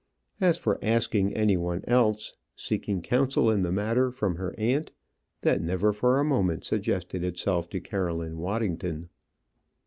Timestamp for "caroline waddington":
7.79-9.09